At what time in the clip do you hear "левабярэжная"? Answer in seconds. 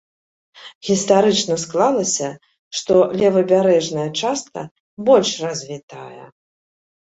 3.19-4.07